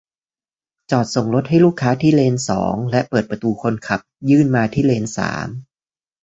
[0.91, 5.47] จอดส่งรถให้ลูกค้าที่เลนสอง และเปิดประตูคนขับยื่นมาที่เลนสาม!